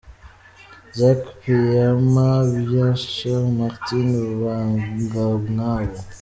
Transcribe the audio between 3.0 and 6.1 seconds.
Cher Martin Bangamwabo,